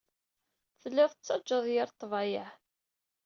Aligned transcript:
Telliḍ 0.81 1.11
tettajjaḍ 1.13 1.65
yir 1.73 1.89
ḍḍbayeɛ. 1.93 2.49